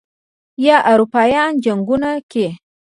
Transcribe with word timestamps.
یا 0.65 0.77
اروپايانو 0.91 1.61
جنګونو 1.63 2.11
کې 2.31 2.47